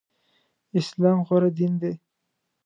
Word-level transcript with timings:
اسلام 0.79 1.19
غوره 1.27 1.49
دين 1.57 1.73
دی. 1.81 1.93